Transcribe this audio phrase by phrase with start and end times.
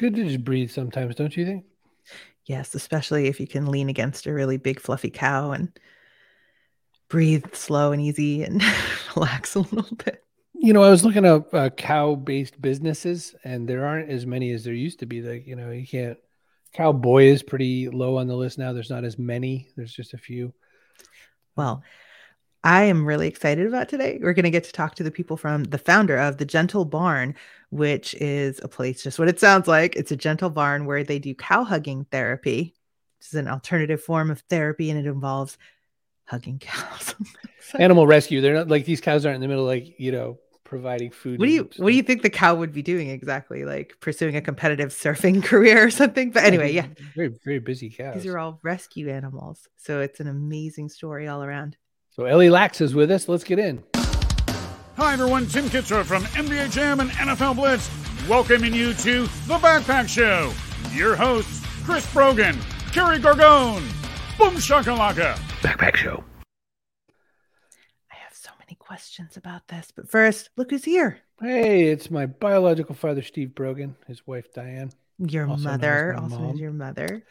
[0.00, 1.64] good to just breathe sometimes, don't you think?
[2.46, 5.70] Yes, especially if you can lean against a really big fluffy cow and
[7.08, 8.62] breathe slow and easy and
[9.14, 10.24] relax a little bit.
[10.54, 14.64] You know, I was looking up uh, cow-based businesses, and there aren't as many as
[14.64, 15.20] there used to be.
[15.20, 16.18] Like, you know, you can't.
[16.72, 18.72] Cowboy is pretty low on the list now.
[18.72, 19.68] There's not as many.
[19.76, 20.52] There's just a few.
[21.56, 21.82] Well,
[22.62, 24.18] I am really excited about today.
[24.20, 26.84] We're going to get to talk to the people from the founder of the Gentle
[26.84, 27.34] Barn,
[27.70, 29.96] which is a place just what it sounds like.
[29.96, 32.74] It's a gentle barn where they do cow hugging therapy.
[33.18, 35.56] which is an alternative form of therapy and it involves
[36.26, 37.14] hugging cows.
[37.74, 38.40] Animal rescue.
[38.40, 41.40] They're not like these cows aren't in the middle, like, you know, providing food.
[41.40, 43.64] What do you what do you think the cow would be doing exactly?
[43.64, 46.30] Like pursuing a competitive surfing career or something?
[46.30, 46.86] But anyway, yeah.
[47.16, 48.14] Very, very busy cows.
[48.14, 49.66] These are all rescue animals.
[49.76, 51.76] So it's an amazing story all around.
[52.10, 53.28] So Ellie Laks is with us.
[53.28, 53.82] Let's get in.
[54.96, 55.46] Hi, everyone.
[55.46, 57.88] Tim Kitzrow from NBA Jam and NFL Blitz,
[58.28, 60.52] welcoming you to The Backpack Show.
[60.92, 62.58] Your hosts, Chris Brogan,
[62.92, 63.82] Kerry Gorgone,
[64.36, 65.34] Boom Shakalaka.
[65.62, 66.22] Backpack Show.
[68.12, 71.18] I have so many questions about this, but first, look who's here.
[71.40, 74.90] Hey, it's my biological father, Steve Brogan, his wife, Diane.
[75.18, 76.56] Your Also mother, also mom.
[76.56, 77.24] your mother.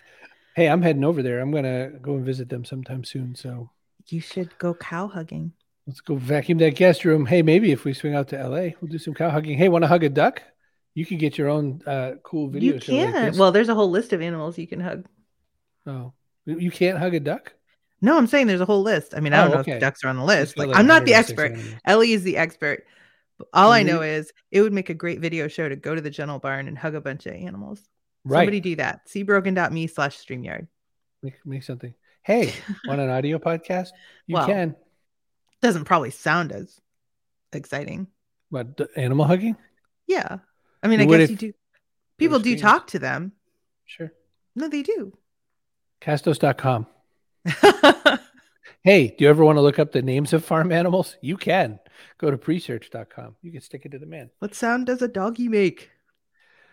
[0.55, 1.39] Hey, I'm heading over there.
[1.39, 3.35] I'm going to go and visit them sometime soon.
[3.35, 3.69] So
[4.11, 5.53] You should go cow hugging.
[5.87, 7.25] let's go vacuum that guest room.
[7.25, 9.57] Hey, maybe if we swing out to LA, we'll do some cow hugging.
[9.57, 10.41] Hey, want to hug a duck?
[10.95, 13.11] You can get your own uh, cool video You like can.
[13.25, 13.37] this.
[13.37, 15.05] well, there's a whole list of animals you can hug.
[15.87, 16.13] oh,
[16.45, 17.53] you can't hug a duck?
[18.01, 19.13] No, I'm saying there's a whole list.
[19.15, 19.71] I mean, I Oh, don't know okay.
[19.73, 20.57] if ducks are on the list.
[20.57, 21.51] Like, like I'm not the expert.
[21.51, 21.73] animals.
[21.85, 22.85] Ellie is the expert.
[23.53, 26.09] All I know is it would make a great video show to go to the
[26.09, 27.81] gentle barn and hug a bunch of animals.
[28.25, 28.39] Right.
[28.39, 29.07] Somebody do that.
[29.07, 30.67] cbrogan.me slash StreamYard.
[31.23, 31.93] Make, make something.
[32.23, 32.53] Hey,
[32.85, 33.89] want an audio podcast?
[34.27, 34.75] You Well, can.
[35.61, 36.79] Doesn't probably sound as
[37.53, 38.07] exciting.
[38.49, 39.55] What, animal hugging?
[40.07, 40.37] Yeah.
[40.81, 41.53] I mean, I guess you do.
[42.17, 43.33] People do talk to them.
[43.85, 44.11] Sure.
[44.55, 45.13] No, they do.
[46.01, 46.87] Castos.com.
[48.81, 51.17] Hey, do you ever want to look up the names of farm animals?
[51.21, 51.79] You can.
[52.17, 53.35] Go to presearch.com.
[53.41, 54.29] You can stick it to the man.
[54.39, 55.91] what sound does a doggy make?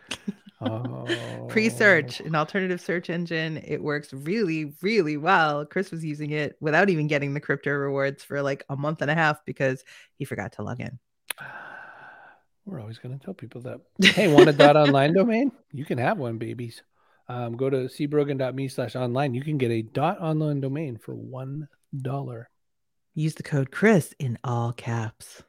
[0.60, 1.46] Oh.
[1.48, 3.62] Pre-search, an alternative search engine.
[3.64, 5.66] It works really, really well.
[5.66, 9.10] Chris was using it without even getting the crypto rewards for like a month and
[9.10, 9.84] a half because
[10.14, 10.98] he forgot to log in.
[12.64, 13.80] We're always going to tell people that.
[14.02, 15.52] Hey, want a dot online domain?
[15.72, 16.82] You can have one, babies.
[17.28, 19.34] Um, go to cbrogan.me slash online.
[19.34, 22.48] You can get a dot online domain for one dollar.
[23.14, 25.42] Use the code Chris in all caps.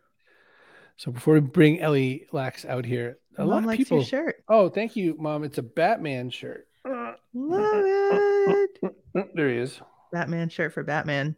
[0.97, 3.97] So before we bring Ellie Laks out here, a Mom lot of people.
[3.99, 4.43] your shirt.
[4.49, 5.43] Oh, thank you, mom.
[5.43, 6.67] It's a Batman shirt.
[6.85, 8.95] Love it.
[9.33, 9.79] There he is.
[10.11, 11.35] Batman shirt for Batman.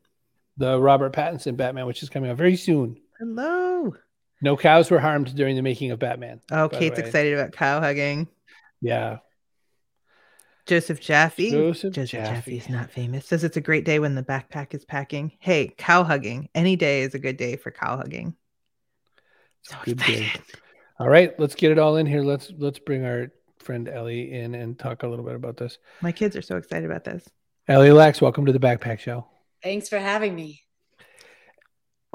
[0.57, 2.97] The Robert Pattinson Batman, which is coming out very soon.
[3.19, 3.95] Hello.
[4.41, 6.41] No cows were harmed during the making of Batman.
[6.51, 8.27] Oh, Kate's excited about cow hugging.
[8.81, 9.17] Yeah.
[10.65, 11.51] Joseph Jaffe.
[11.51, 12.25] Joseph Joseph.
[12.25, 13.25] Jaffe is not famous.
[13.25, 15.31] Says it's a great day when the backpack is packing.
[15.39, 16.49] Hey, cow hugging.
[16.53, 18.35] Any day is a good day for cow hugging.
[19.63, 20.31] So Good day.
[20.99, 22.21] All right, let's get it all in here.
[22.21, 25.77] Let's let's bring our friend Ellie in and talk a little bit about this.
[26.01, 27.27] My kids are so excited about this.
[27.67, 29.27] Ellie Laks, welcome to the Backpack Show.
[29.61, 30.63] Thanks for having me.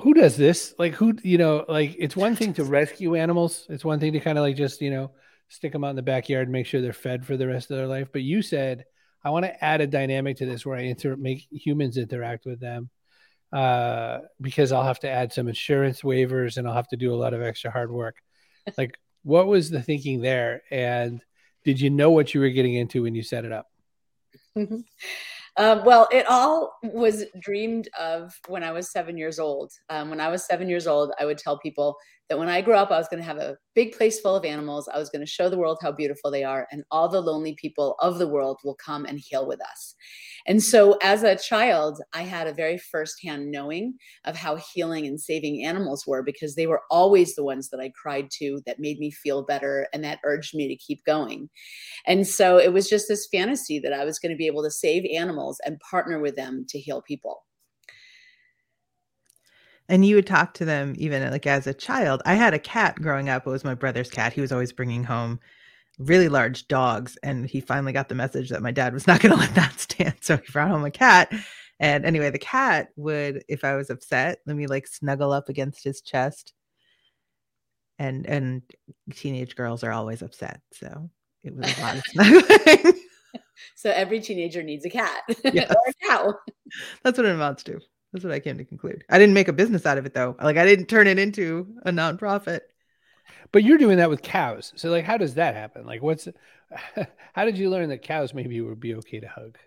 [0.01, 0.75] Who does this?
[0.79, 1.15] Like who?
[1.23, 3.67] You know, like it's one thing to rescue animals.
[3.69, 5.13] It's one thing to kind of like just you know
[5.49, 7.77] stick them out in the backyard and make sure they're fed for the rest of
[7.77, 8.09] their life.
[8.13, 8.85] But you said
[9.25, 12.61] I want to add a dynamic to this where I inter- make humans interact with
[12.61, 12.91] them
[13.55, 17.17] uh, because I'll have to add some insurance waivers and I'll have to do a
[17.17, 18.17] lot of extra hard work.
[18.77, 20.63] like, what was the thinking there?
[20.71, 21.23] And
[21.65, 23.69] did you know what you were getting into when you set it up?
[25.57, 29.73] Um, well, it all was dreamed of when I was seven years old.
[29.89, 31.97] Um, when I was seven years old, I would tell people
[32.29, 34.45] that when I grew up, I was going to have a big place full of
[34.45, 34.89] animals.
[34.89, 37.55] I was going to show the world how beautiful they are, and all the lonely
[37.61, 39.95] people of the world will come and heal with us.
[40.47, 45.21] And so, as a child, I had a very firsthand knowing of how healing and
[45.21, 48.99] saving animals were because they were always the ones that I cried to that made
[48.99, 51.49] me feel better and that urged me to keep going.
[52.07, 54.71] And so it was just this fantasy that I was going to be able to
[54.71, 57.43] save animals and partner with them to heal people.
[59.89, 62.23] And you would talk to them even uh, like as a child.
[62.25, 63.47] I had a cat growing up.
[63.47, 64.33] It was my brother's cat.
[64.33, 65.39] He was always bringing home
[65.99, 67.19] really large dogs.
[67.23, 69.79] And he finally got the message that my dad was not going to let that
[69.79, 70.15] stand.
[70.21, 71.33] So he brought home a cat.
[71.81, 75.85] And anyway, the cat would, if I was upset, let me like snuggle up against
[75.85, 76.55] his chest.
[77.99, 78.63] And and
[79.13, 80.61] teenage girls are always upset.
[80.73, 81.11] So
[81.45, 83.01] it was a lot of snuggling.
[83.77, 85.23] So every teenager needs a cat
[85.53, 85.71] Yes.
[85.71, 86.35] or a cow.
[87.03, 87.81] That's what it amounts to.
[88.15, 89.03] That's what I came to conclude.
[89.11, 90.37] I didn't make a business out of it though.
[90.41, 92.61] Like I didn't turn it into a nonprofit.
[93.51, 94.73] But you're doing that with cows.
[94.77, 95.85] So like how does that happen?
[95.85, 96.29] Like what's
[97.35, 99.59] how did you learn that cows maybe would be okay to hug?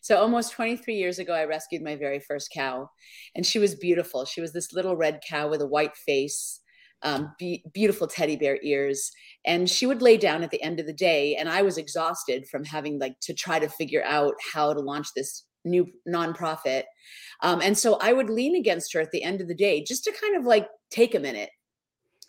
[0.00, 2.88] So almost 23 years ago, I rescued my very first cow,
[3.34, 4.24] and she was beautiful.
[4.24, 6.60] She was this little red cow with a white face,
[7.02, 9.10] um, be- beautiful teddy bear ears,
[9.44, 11.36] and she would lay down at the end of the day.
[11.36, 15.08] And I was exhausted from having like to try to figure out how to launch
[15.14, 16.84] this new nonprofit.
[17.42, 20.04] Um, and so I would lean against her at the end of the day just
[20.04, 21.50] to kind of like take a minute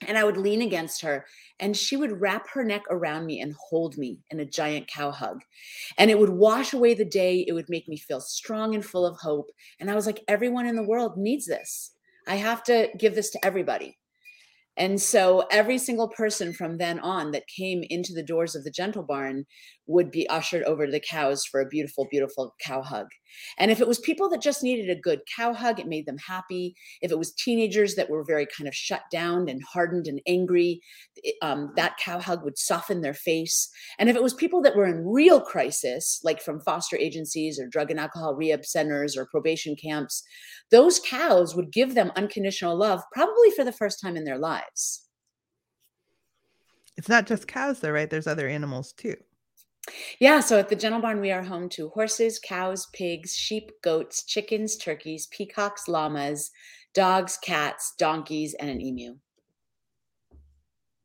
[0.08, 1.26] and I would lean against her
[1.60, 5.12] and she would wrap her neck around me and hold me in a giant cow
[5.12, 5.42] hug.
[5.98, 7.46] And it would wash away the day.
[7.48, 9.50] It would make me feel strong and full of hope.
[9.80, 11.92] And I was like, everyone in the world needs this.
[12.28, 13.98] I have to give this to everybody.
[14.76, 18.72] And so every single person from then on that came into the doors of the
[18.72, 19.46] Gentle Barn
[19.86, 23.08] would be ushered over to the cows for a beautiful, beautiful cow hug.
[23.58, 26.18] And if it was people that just needed a good cow hug, it made them
[26.18, 26.76] happy.
[27.02, 30.82] If it was teenagers that were very kind of shut down and hardened and angry,
[31.42, 33.70] um, that cow hug would soften their face.
[34.00, 37.68] And if it was people that were in real crisis, like from foster agencies or
[37.68, 40.24] drug and alcohol rehab centers or probation camps,
[40.72, 45.08] those cows would give them unconditional love, probably for the first time in their lives.
[46.98, 48.10] It's not just cows, though, right?
[48.10, 49.16] There's other animals too.
[50.20, 54.24] Yeah, so at the Gentle Barn, we are home to horses, cows, pigs, sheep, goats,
[54.24, 56.52] chickens, turkeys, peacocks, llamas,
[56.94, 59.18] dogs, cats, donkeys, and an emu.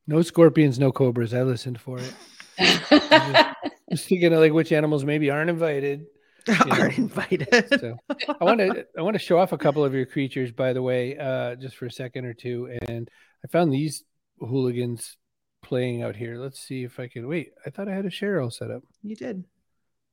[0.06, 1.34] No scorpions, no cobras.
[1.34, 2.14] I listened for it.
[2.58, 2.90] just,
[3.90, 6.06] just thinking of like which animals maybe aren't invited.
[6.70, 7.68] Aren't invited.
[7.78, 10.72] So I want to I want to show off a couple of your creatures, by
[10.72, 12.74] the way, uh, just for a second or two.
[12.88, 13.10] And
[13.44, 14.02] I found these
[14.40, 15.18] hooligans
[15.62, 16.36] playing out here.
[16.36, 17.52] Let's see if I can wait.
[17.66, 18.82] I thought I had a share all set up.
[19.02, 19.44] You did.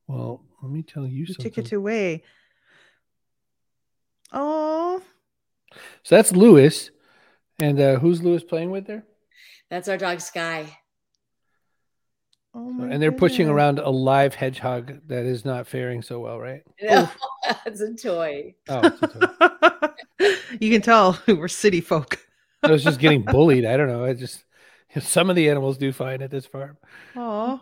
[0.07, 1.51] Well, let me tell you, You something.
[1.51, 2.23] took it away.
[4.31, 5.01] Oh,
[6.03, 6.91] So that's Lewis.
[7.59, 9.03] And uh, who's Lewis playing with there?
[9.69, 10.77] That's our dog Sky.
[12.53, 16.19] oh So- my and they're pushing around a live hedgehog that is not faring so
[16.19, 16.61] well, right?
[16.81, 17.09] No,
[17.65, 18.55] it's a toy.
[18.69, 20.27] Oh, it's a toy.
[20.59, 22.17] you can tell we're city folk.
[22.63, 23.65] I was just getting bullied.
[23.65, 24.03] I don't know.
[24.05, 24.43] I just
[25.01, 26.77] some of the animals do fine at this farm.
[27.15, 27.59] Oh,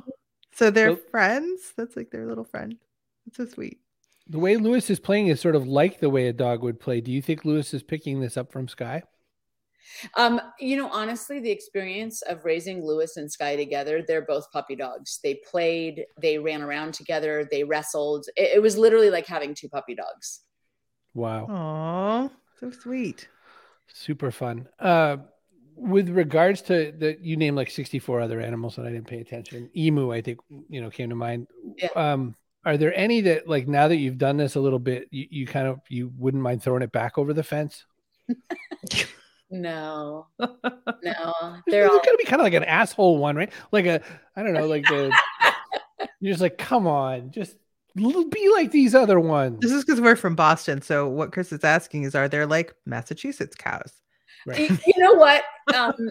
[0.53, 1.73] so they're Well- friends.
[1.77, 2.77] That's like their little friend.
[3.25, 3.79] That's so sweet.
[4.27, 7.01] The way Lewis is playing is sort of like the way a dog would play.
[7.01, 9.03] Do you think Lewis is picking this up from Sky?
[10.15, 14.77] Um, you know, honestly, the experience of raising Lewis and Sky together, they're both puppy
[14.77, 15.19] dogs.
[15.21, 18.25] They played, they ran around together, they wrestled.
[18.37, 20.39] It, it was literally like having two puppy dogs.
[21.13, 21.47] Wow.
[21.49, 23.27] Oh, so sweet.
[23.87, 24.67] Super fun.
[24.79, 25.17] Uh,
[25.75, 29.69] with regards to the, you named like 64 other animals that I didn't pay attention.
[29.75, 30.39] Emu, I think,
[30.69, 31.47] you know, came to mind.
[31.77, 31.89] Yeah.
[31.95, 32.35] Um,
[32.65, 35.45] are there any that like now that you've done this a little bit, you, you
[35.45, 37.85] kind of, you wouldn't mind throwing it back over the fence?
[39.53, 40.49] No, no,
[41.03, 42.01] There's, they're all.
[42.03, 43.51] gonna be kind of like an asshole one, right?
[43.71, 44.01] Like a,
[44.35, 45.11] I don't know, like a,
[46.19, 47.55] you're just like, come on, just
[47.95, 49.59] be like these other ones.
[49.61, 50.81] This is because we're from Boston.
[50.81, 53.93] So what Chris is asking is, are there like Massachusetts cows?
[54.45, 54.69] Right.
[54.69, 55.43] Y- you know what?
[55.73, 56.09] Um,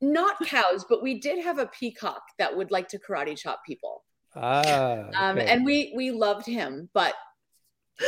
[0.00, 4.04] not cows, but we did have a peacock that would like to karate chop people.
[4.36, 5.46] Ah, Um, okay.
[5.46, 7.14] and we we loved him, but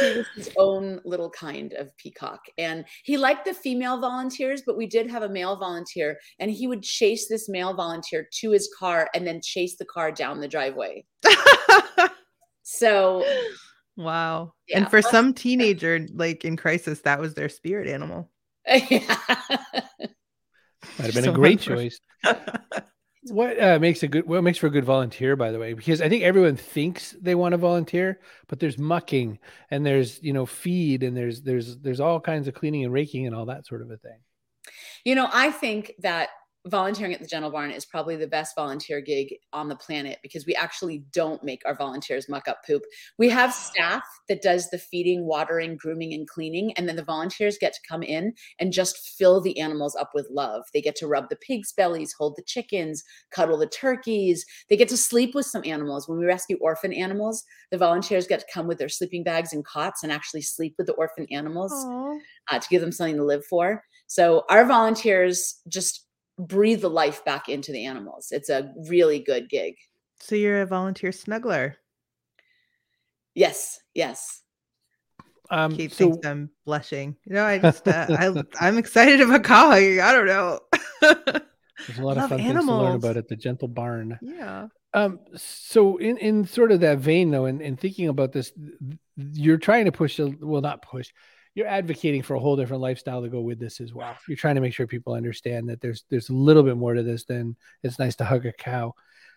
[0.00, 2.40] he was his own little kind of peacock.
[2.58, 6.68] And he liked the female volunteers, but we did have a male volunteer, and he
[6.68, 10.46] would chase this male volunteer to his car and then chase the car down the
[10.48, 11.04] driveway.
[12.62, 13.24] So
[13.96, 14.54] wow.
[14.68, 18.30] Yeah, and for some teenager like in crisis, that was their spirit animal.
[18.66, 19.16] Yeah.
[20.98, 22.00] might have been so a great choice.
[23.24, 25.74] What uh, makes a good what makes for a good volunteer, by the way?
[25.74, 29.38] Because I think everyone thinks they want to volunteer, but there's mucking
[29.70, 33.26] and there's you know feed and there's there's there's all kinds of cleaning and raking
[33.26, 34.20] and all that sort of a thing.
[35.04, 36.30] You know, I think that
[36.66, 40.44] volunteering at the Gentle Barn is probably the best volunteer gig on the planet because
[40.44, 42.82] we actually don't make our volunteers muck up poop.
[43.18, 47.56] We have staff that does the feeding, watering, grooming, and cleaning, and then the volunteers
[47.58, 50.64] get to come in and just fill the animals up with love.
[50.74, 54.44] They get to rub the pigs' bellies, hold the chickens, cuddle the turkeys.
[54.68, 56.08] They get to sleep with some animals.
[56.08, 59.64] When we rescue orphan animals, the volunteers get to come with their sleeping bags and
[59.64, 61.72] cots and actually sleep with the orphan animals
[62.50, 63.82] uh, to give them something to live for.
[64.06, 66.06] So our volunteers just
[66.46, 68.28] breathe the life back into the animals.
[68.30, 69.74] It's a really good gig.
[70.20, 71.74] So you're a volunteer snuggler.
[73.34, 74.42] Yes, yes.
[75.50, 77.16] Um, Kate so thinks I'm blushing.
[77.24, 80.00] You know, I just uh, I I'm excited about calling.
[80.00, 80.60] I don't know.
[81.00, 84.18] there's a lot of love fun things to learn about at the Gentle Barn.
[84.22, 84.68] yeah.
[84.92, 88.52] Um, so in in sort of that vein though, and, and thinking about this,
[89.16, 91.10] you're trying to push a well, not push.
[91.54, 94.16] You're advocating for a whole different lifestyle to go with this as well.
[94.28, 97.02] You're trying to make sure people understand that there's there's a little bit more to
[97.02, 98.94] this than it's nice to hug a cow.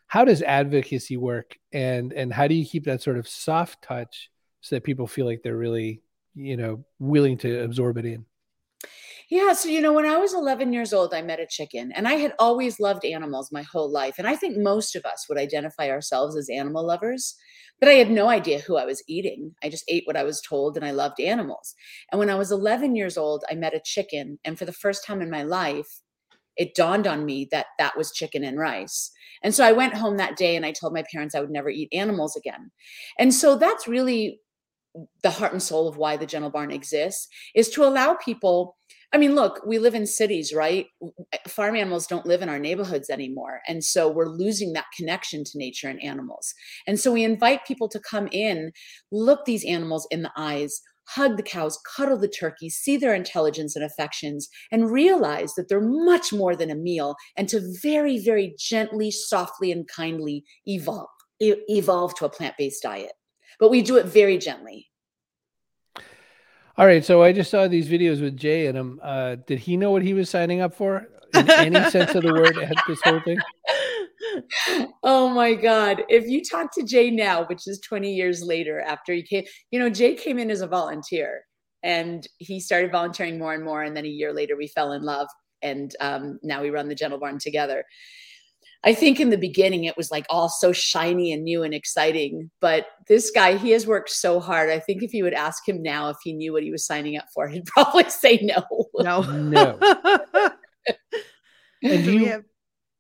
[0.08, 4.30] How does advocacy work, and and how do you keep that sort of soft touch
[4.62, 6.02] so that people feel like they're really
[6.36, 8.26] you know willing to absorb it in?
[9.30, 9.54] Yeah.
[9.54, 12.14] So, you know, when I was 11 years old, I met a chicken and I
[12.14, 14.16] had always loved animals my whole life.
[14.18, 17.36] And I think most of us would identify ourselves as animal lovers,
[17.80, 19.56] but I had no idea who I was eating.
[19.64, 21.74] I just ate what I was told and I loved animals.
[22.12, 24.40] And when I was 11 years old, I met a chicken.
[24.44, 26.02] And for the first time in my life,
[26.56, 29.12] it dawned on me that that was chicken and rice.
[29.42, 31.70] And so I went home that day and I told my parents I would never
[31.70, 32.72] eat animals again.
[33.18, 34.40] And so that's really
[35.24, 38.78] the heart and soul of why the Gentle Barn exists is to allow people
[39.14, 40.88] I mean, look, we live in cities, right?
[41.32, 43.62] Eh, farm animals don't live in our neighborhoods anymore.
[43.68, 46.54] And so we're losing that connection to nature and animals.
[46.88, 48.72] And so we invite people to come in,
[49.12, 53.76] look these animals in the eyes, hug the cows, cuddle the turkeys, see their intelligence
[53.76, 58.56] and affections, and realize that they're much more than a meal, and to very, very
[58.58, 63.12] gently, softly, and kindly evolve, evolve to a plant based diet.
[63.60, 64.88] But we do it very gently.
[66.76, 69.00] All right, so I just saw these videos with Jay and him.
[69.04, 72.34] Uh, did he know what he was signing up for in any sense of the
[72.34, 73.38] word at this whole thing?
[75.04, 76.04] Oh my God.
[76.10, 79.80] If you talk to Jay now, which is 20 years later after he came, you
[79.80, 81.46] know, Jay came in as a volunteer
[81.84, 83.84] and he started volunteering more and more.
[83.84, 85.28] And then a year later, we fell in love.
[85.62, 87.84] And um, now we run the Gentle Barn together.
[88.86, 92.52] I think in the beginning it was like all so shiny and new and exciting.
[92.60, 94.70] But this guy, he has worked so hard.
[94.70, 97.18] I think if you would ask him now if he knew what he was signing
[97.18, 98.64] up for, he'd probably say no.
[98.96, 99.22] No.
[99.22, 99.80] No.
[101.84, 102.44] and you have,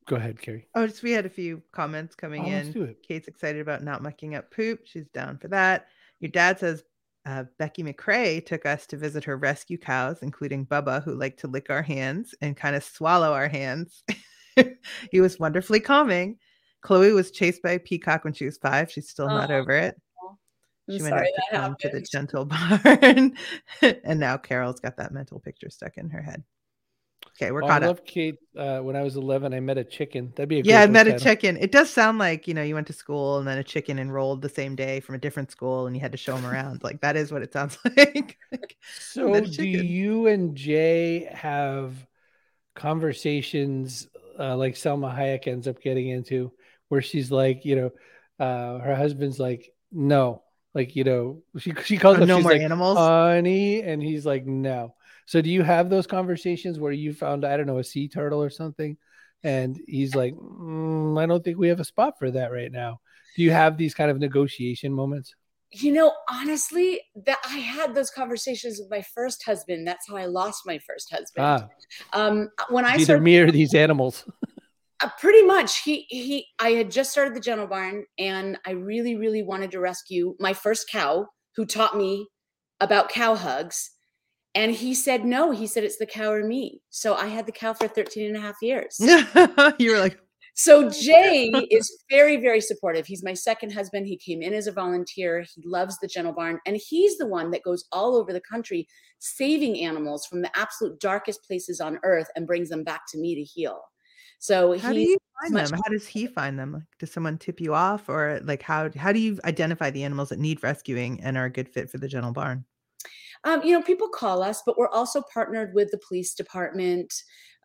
[0.07, 0.67] go ahead, Kerry.
[0.73, 2.95] Oh, just we had a few comments coming oh, in.
[3.05, 4.81] Kate's excited about not mucking up poop.
[4.85, 5.87] She's down for that.
[6.21, 6.83] Your dad says
[7.25, 11.47] uh, Becky McRae took us to visit her rescue cows, including Bubba, who liked to
[11.47, 14.03] lick our hands and kind of swallow our hands.
[15.11, 16.37] he was wonderfully calming.
[16.81, 18.91] Chloe was chased by a peacock when she was five.
[18.91, 19.95] She's still oh, not over it.
[20.89, 23.37] I'm she went up to come to the gentle barn.
[24.03, 26.43] and now Carol's got that mental picture stuck in her head.
[27.37, 28.05] Okay, we're oh, caught I love up.
[28.05, 28.35] Kate.
[28.55, 30.33] Uh, when I was 11, I met a chicken.
[30.35, 30.81] That'd be a yeah.
[30.81, 31.57] I met a chicken.
[31.57, 34.41] It does sound like you know you went to school and then a chicken enrolled
[34.41, 36.83] the same day from a different school and you had to show them around.
[36.83, 38.37] like that is what it sounds like.
[38.99, 42.05] so, do you and Jay have
[42.75, 44.07] conversations
[44.39, 46.51] uh, like Salma Hayek ends up getting into,
[46.89, 47.91] where she's like, you know,
[48.45, 52.61] uh, her husband's like, no, like you know, she she calls oh, no more like,
[52.61, 54.95] animals, honey, and he's like, no.
[55.25, 58.41] So do you have those conversations where you found I don't know a sea turtle
[58.41, 58.97] or something,
[59.43, 62.99] and he's like, mm, I don't think we have a spot for that right now.
[63.35, 65.35] Do you have these kind of negotiation moments?
[65.73, 69.87] You know honestly that i had those conversations with my first husband.
[69.87, 71.45] That's how i lost my first husband.
[71.45, 71.67] Ah.
[72.13, 74.25] um when i either started, me or these animals.
[75.01, 75.79] Uh, pretty much.
[75.81, 79.79] He he i had just started the gentle barn and i really really wanted to
[79.81, 81.27] rescue my first cow
[81.57, 82.27] who taught me
[82.79, 83.91] about cow hugs.
[84.55, 85.51] And he said no.
[85.51, 86.81] He said it's the cow or me.
[86.89, 88.97] So i had the cow for 13 and a half years.
[89.79, 90.19] You were like
[90.53, 93.05] so Jay is very, very supportive.
[93.05, 94.07] He's my second husband.
[94.07, 95.41] He came in as a volunteer.
[95.41, 98.87] He loves the Gentle Barn, and he's the one that goes all over the country
[99.19, 103.35] saving animals from the absolute darkest places on earth and brings them back to me
[103.35, 103.81] to heal.
[104.39, 105.71] So how do you find them?
[105.71, 106.73] How does he find them?
[106.73, 110.29] Like, does someone tip you off, or like how how do you identify the animals
[110.29, 112.65] that need rescuing and are a good fit for the Gentle Barn?
[113.43, 117.13] Um, you know, people call us, but we're also partnered with the police department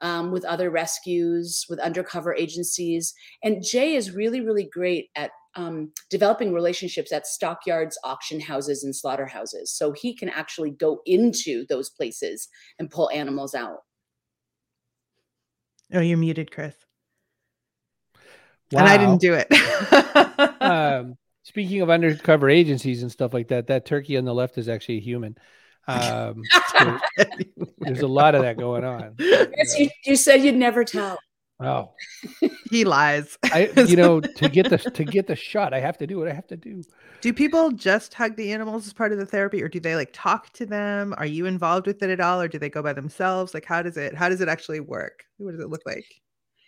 [0.00, 3.14] um, with other rescues, with undercover agencies.
[3.42, 8.94] And Jay is really, really great at um, developing relationships at stockyards, auction houses, and
[8.94, 9.73] slaughterhouses.
[9.73, 13.78] So he can actually go into those places and pull animals out.
[15.92, 16.75] Oh, you're muted, Chris.
[18.70, 18.80] Wow.
[18.80, 20.61] And I didn't do it.
[20.61, 24.68] um, speaking of undercover agencies and stuff like that, that turkey on the left is
[24.68, 25.37] actually a human.
[25.88, 26.42] Um,
[26.78, 26.99] so
[27.78, 29.14] there's a lot of that going on.
[29.18, 31.18] Yes, you, you said you'd never tell.
[31.61, 31.90] Oh,
[32.71, 33.37] he lies.
[33.45, 36.28] I, you know, to get the to get the shot, I have to do what
[36.28, 36.85] I have to do.
[37.21, 40.11] Do people just hug the animals as part of the therapy, or do they like
[40.12, 41.14] talk to them?
[41.18, 43.54] Are you involved with it at all, or do they go by themselves?
[43.54, 45.25] Like, how does it how does it actually work?
[45.38, 46.07] What does it look like?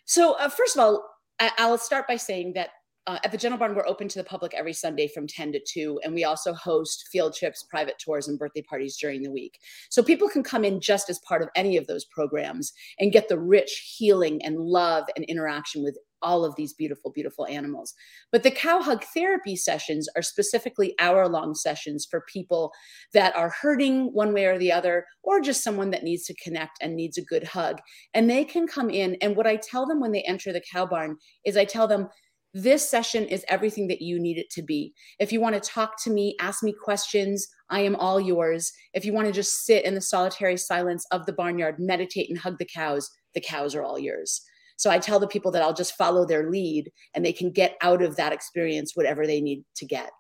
[0.07, 1.09] So, uh, first of all,
[1.39, 2.71] I, I'll start by saying that
[3.07, 5.61] uh, at the Gentle Barn, we're open to the public every Sunday from 10 to
[5.61, 9.59] 2, and we also host field trips, private tours, and birthday parties during the week.
[9.89, 13.29] So people can come in just as part of any of those programs and get
[13.29, 17.95] the rich healing and love and interaction with all of these beautiful, beautiful animals.
[18.31, 22.73] But the cow hug therapy sessions are specifically hour long sessions for people
[23.15, 26.79] that are hurting one way or the other, or just someone that needs to connect
[26.83, 27.79] and needs a good hug.
[28.13, 29.17] And they can come in.
[29.23, 32.09] And what I tell them when they enter the cow barn is I tell them,
[32.53, 34.93] this session is everything that you need it to be.
[35.19, 38.73] If you want to talk to me, ask me questions, I am all yours.
[38.93, 42.39] If you want to just sit in the solitary silence of the barnyard, meditate and
[42.39, 44.43] hug the cows, the cows are all yours.
[44.77, 47.77] So I tell the people that I'll just follow their lead and they can get
[47.83, 50.11] out of that experience whatever they need to get.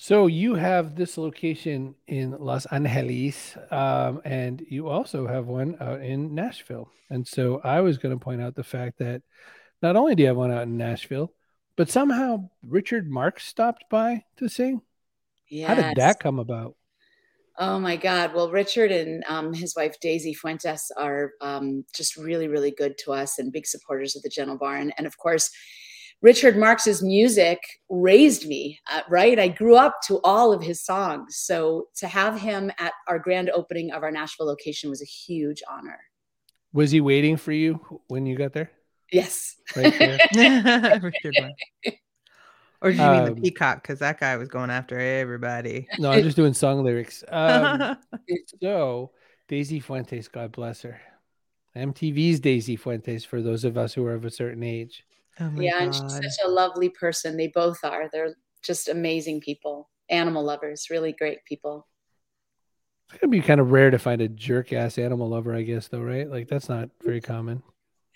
[0.00, 6.02] So you have this location in Los Angeles, um, and you also have one out
[6.02, 6.88] in Nashville.
[7.10, 9.22] And so I was going to point out the fact that
[9.82, 11.32] not only do you have one out in Nashville,
[11.76, 14.82] but somehow Richard Marx stopped by to sing.
[15.48, 15.68] Yes.
[15.68, 16.74] How did that come about?
[17.60, 18.34] Oh my God.
[18.34, 23.12] Well, Richard and um, his wife Daisy Fuentes are um, just really, really good to
[23.12, 24.92] us and big supporters of the Gentle Barn.
[24.96, 25.50] And of course,
[26.20, 29.38] Richard Marx's music raised me, uh, right?
[29.38, 31.36] I grew up to all of his songs.
[31.36, 35.62] So to have him at our grand opening of our Nashville location was a huge
[35.70, 35.98] honor.
[36.72, 38.70] Was he waiting for you when you got there?
[39.12, 39.56] Yes.
[39.76, 39.98] Right
[41.02, 41.36] Richard
[42.80, 43.82] or did you mean the um, peacock?
[43.82, 45.88] Because that guy was going after everybody.
[45.98, 47.24] No, I'm just doing song lyrics.
[47.32, 47.96] Um,
[48.60, 49.10] so
[49.48, 51.00] Daisy Fuentes, God bless her.
[51.76, 55.04] MTV's Daisy Fuentes for those of us who are of a certain age.
[55.40, 55.82] Oh yeah, God.
[55.82, 57.36] and she's such a lovely person.
[57.36, 58.08] They both are.
[58.12, 61.86] They're just amazing people, animal lovers, really great people.
[63.10, 65.88] It's gonna be kind of rare to find a jerk ass animal lover, I guess,
[65.88, 66.28] though, right?
[66.28, 67.62] Like that's not very common.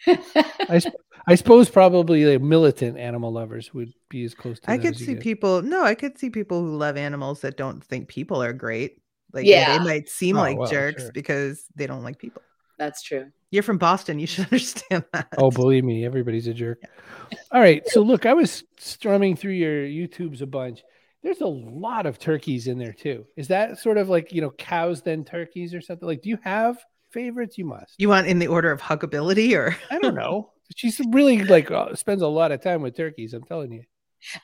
[0.07, 4.71] I, sp- I suppose probably like militant animal lovers would be as close to.
[4.71, 5.63] I could see people.
[5.63, 9.01] No, I could see people who love animals that don't think people are great.
[9.33, 11.13] Like yeah, they might seem oh, like well, jerks sure.
[11.13, 12.43] because they don't like people.
[12.79, 13.31] That's true.
[13.51, 14.19] You're from Boston.
[14.19, 15.29] You should understand that.
[15.39, 16.79] Oh, believe me, everybody's a jerk.
[16.83, 17.39] Yeah.
[17.53, 17.87] All right.
[17.89, 20.83] So look, I was strumming through your YouTubes a bunch.
[21.23, 23.25] There's a lot of turkeys in there too.
[23.37, 26.07] Is that sort of like you know cows then turkeys or something?
[26.07, 26.79] Like, do you have
[27.13, 27.59] favorites?
[27.59, 27.95] You must.
[27.99, 29.77] You want in the order of huggability or?
[29.91, 30.51] I don't know.
[30.77, 33.35] She's really like uh, spends a lot of time with turkeys.
[33.35, 33.85] I'm telling you.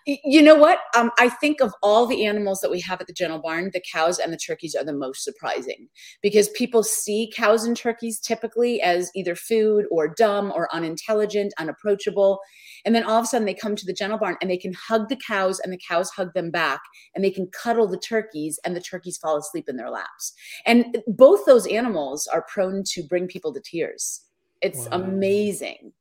[0.06, 0.78] You know what?
[0.96, 3.82] Um, I think of all the animals that we have at the Gentle Barn, the
[3.92, 5.88] cows and the turkeys are the most surprising
[6.22, 12.40] because people see cows and turkeys typically as either food or dumb or unintelligent, unapproachable.
[12.84, 14.72] And then all of a sudden they come to the Gentle Barn and they can
[14.72, 16.80] hug the cows and the cows hug them back
[17.14, 20.32] and they can cuddle the turkeys and the turkeys fall asleep in their laps.
[20.66, 24.22] And both those animals are prone to bring people to tears.
[24.60, 25.02] It's wow.
[25.02, 25.92] amazing.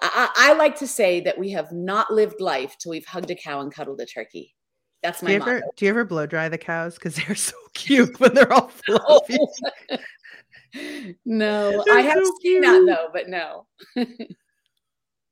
[0.00, 3.34] I, I, like to say that we have not lived life till we've hugged a
[3.34, 4.54] cow and cuddled a turkey.
[5.02, 6.94] That's my do you ever, do you ever blow dry the cows?
[6.94, 9.20] Because they're so cute when they're all oh.
[9.28, 9.38] fluffy.
[9.40, 11.12] Oh.
[11.24, 13.66] no, they're I have so seen that though, but no.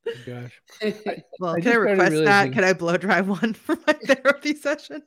[0.07, 0.61] Oh gosh.
[1.40, 2.53] well, I can I request that?
[2.53, 5.03] Can I blow dry one for my therapy session?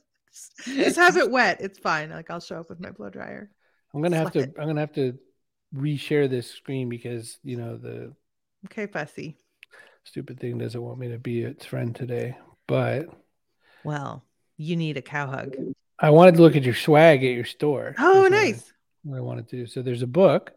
[0.65, 1.62] Just have it wet.
[1.62, 2.10] It's fine.
[2.10, 3.50] Like I'll show up with my blow dryer.
[3.93, 4.43] I'm gonna have to.
[4.43, 5.17] I'm gonna have to
[5.76, 8.13] reshare this screen because you know the.
[8.65, 9.38] Okay, fussy
[10.08, 12.38] stupid thing doesn't want me to be its friend today.
[12.65, 13.08] But
[13.84, 14.24] well,
[14.58, 15.56] you need a cow hug.
[16.00, 17.96] I wanted to look at your swag at your store.
[18.00, 18.72] Oh, nice.
[19.04, 19.65] What I wanted to do.
[19.65, 20.52] So there's a book,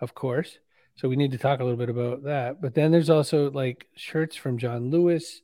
[0.00, 0.58] of course.
[0.96, 2.60] So we need to talk a little bit about that.
[2.60, 5.40] But then there's also like shirts from John Lewis.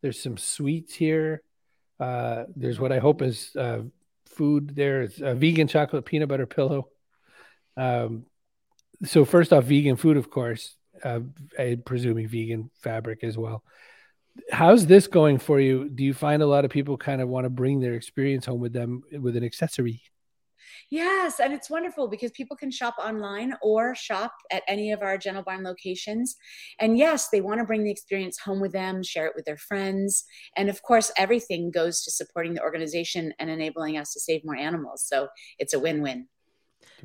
[0.00, 1.42] There's some sweets here.
[1.98, 3.82] Uh, there's what I hope is uh,
[4.26, 4.74] food.
[4.74, 6.88] There's a vegan chocolate peanut butter pillow.
[7.76, 8.26] Um,
[9.04, 11.20] so first off, vegan food, of course uh,
[11.58, 13.62] I'm presuming vegan fabric as well.
[14.50, 15.88] How's this going for you?
[15.88, 18.60] Do you find a lot of people kind of want to bring their experience home
[18.60, 20.02] with them with an accessory?
[20.90, 25.18] Yes, and it's wonderful because people can shop online or shop at any of our
[25.18, 26.36] Gentle Barn locations.
[26.78, 29.56] And yes, they want to bring the experience home with them, share it with their
[29.56, 30.24] friends.
[30.56, 34.56] And of course, everything goes to supporting the organization and enabling us to save more
[34.56, 35.04] animals.
[35.06, 36.28] So it's a win win.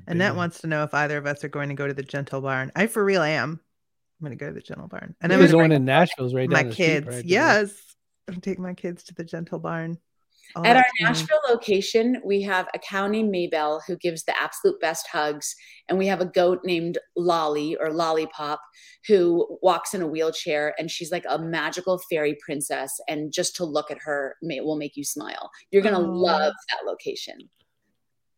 [0.06, 2.42] Annette wants to know if either of us are going to go to the Gentle
[2.42, 2.72] Barn.
[2.76, 3.62] I for real am.
[4.20, 5.16] I'm gonna go to the Gentle Barn.
[5.22, 6.56] And I'm the one in Nashville's right now.
[6.56, 7.06] my down kids.
[7.06, 7.26] Street, right?
[7.26, 7.96] Yes,
[8.28, 9.98] I'm take my kids to the Gentle Barn.
[10.56, 15.08] At our Nashville location, we have a cow named Maybell who gives the absolute best
[15.08, 15.54] hugs,
[15.90, 18.62] and we have a goat named Lolly or Lollipop
[19.08, 23.00] who walks in a wheelchair, and she's like a magical fairy princess.
[23.08, 25.50] And just to look at her may, will make you smile.
[25.72, 26.12] You're gonna oh.
[26.12, 27.50] love that location.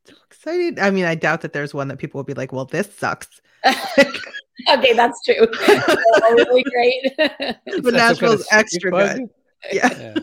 [0.05, 0.79] So excited!
[0.79, 3.41] I mean, I doubt that there's one that people will be like, "Well, this sucks."
[3.67, 5.47] okay, that's true.
[5.67, 7.13] really great.
[7.83, 9.29] but Nashville's extra good.
[9.71, 9.89] Yeah.
[9.99, 10.13] yeah.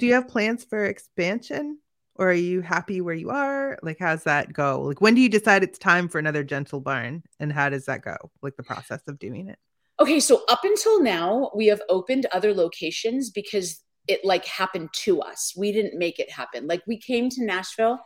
[0.00, 1.78] Do you have plans for expansion
[2.18, 3.78] or are you happy where you are?
[3.82, 4.82] Like, how's that go?
[4.82, 8.02] Like, when do you decide it's time for another gentle barn, and how does that
[8.02, 8.16] go?
[8.42, 9.58] Like the process of doing it.
[10.00, 15.20] Okay, so up until now, we have opened other locations because it like happened to
[15.20, 15.54] us.
[15.56, 16.66] We didn't make it happen.
[16.66, 18.00] Like we came to Nashville,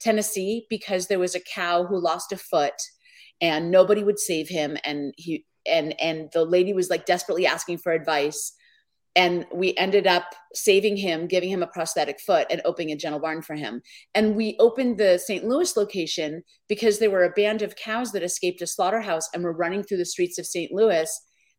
[0.00, 2.74] Tennessee because there was a cow who lost a foot
[3.40, 4.76] and nobody would save him.
[4.84, 8.52] And he and and the lady was like desperately asking for advice.
[9.14, 13.20] And we ended up saving him giving him a prosthetic foot and opening a gentle
[13.20, 13.80] barn for him.
[14.14, 18.22] And we opened the st louis location because there were a band of cows that
[18.22, 21.10] escaped a slaughterhouse and were running through the streets of st louis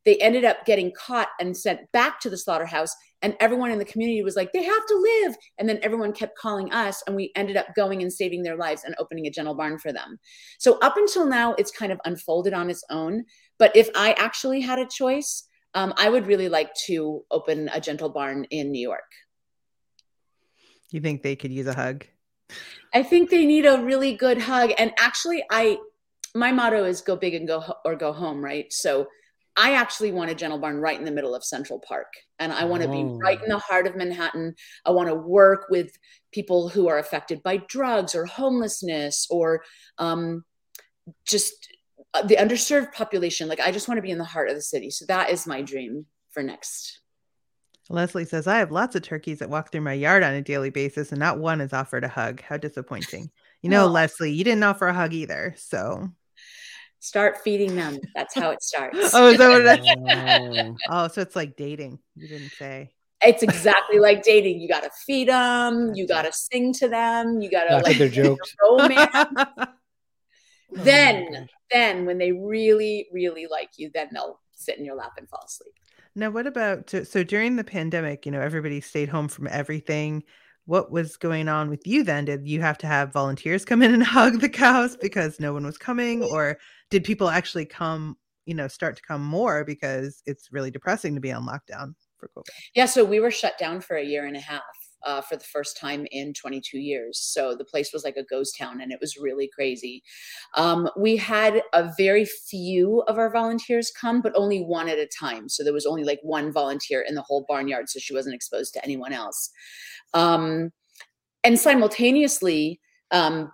[0.08, 3.86] they ended up getting caught and sent back to the slaughterhouse and everyone in the
[3.86, 5.36] community was like they have to live!
[5.58, 8.84] And then everyone kept calling us and we ended up going and saving their lives
[8.86, 10.18] and opening a gentle barn for them.
[10.60, 13.26] So up until now it's kind of unfolded on its own.
[13.60, 15.44] But if i actually had a choice
[15.74, 19.12] um, i would really like to open a gentle barn in new york.
[20.92, 22.06] You think they could use a hug?
[22.94, 24.72] I think they need a really good hug.
[24.78, 25.78] And actually i
[26.36, 28.72] my motto is go big and go ho- or go home right?
[28.72, 29.08] So
[29.58, 32.14] I actually want a gentle barn right in the middle of Central Park.
[32.38, 34.54] And I want to be right in the heart of Manhattan.
[34.86, 35.92] I want to work with
[36.32, 39.64] people who are affected by drugs or homelessness or
[39.98, 40.46] um,
[41.26, 41.74] just
[42.14, 43.48] uh, the underserved population.
[43.48, 44.92] Like, I just want to be in the heart of the city.
[44.92, 47.02] So that is my dream for next.
[47.90, 50.70] Leslie says, I have lots of turkeys that walk through my yard on a daily
[50.70, 52.42] basis, and not one has offered a hug.
[52.42, 53.32] How disappointing.
[53.64, 53.88] You know, oh.
[53.88, 55.56] Leslie, you didn't offer a hug either.
[55.58, 56.10] So
[57.00, 58.00] Start feeding them.
[58.16, 58.98] That's how it starts.
[59.14, 60.76] oh, is that what it is?
[60.90, 60.90] Oh.
[61.06, 62.00] oh, so it's like dating.
[62.16, 62.92] You didn't say.
[63.22, 64.60] It's exactly like dating.
[64.60, 65.94] You got to feed them.
[65.96, 67.42] You got to sing to them.
[67.42, 68.56] You got to like their jokes.
[68.64, 69.10] Romance.
[69.14, 69.66] Oh
[70.72, 75.14] then, oh then when they really, really like you, then they'll sit in your lap
[75.18, 75.74] and fall asleep.
[76.16, 78.26] Now, what about so during the pandemic?
[78.26, 80.24] You know, everybody stayed home from everything
[80.68, 82.26] what was going on with you then?
[82.26, 85.02] Did you have to have volunteers come in and hug the cows mm.
[85.02, 86.22] because no one was coming?
[86.22, 86.32] Mm.
[86.32, 86.60] Or
[86.92, 91.22] did people actually come, you know, start to come more because it's really depressing to
[91.22, 92.44] be on lockdown for COVID?
[92.76, 94.62] Yeah, so we were shut down for a year and a half.
[95.06, 97.20] Uh, for the first time in 22 years.
[97.20, 100.04] So the place was like a ghost town and it was really crazy.
[100.56, 105.08] Um, we had a very few of our volunteers come, but only one at a
[105.08, 105.50] time.
[105.50, 107.90] So there was only like one volunteer in the whole barnyard.
[107.90, 109.52] So she wasn't exposed to anyone else.
[110.16, 110.72] Um,
[111.44, 112.82] and simultaneously,
[113.12, 113.52] um,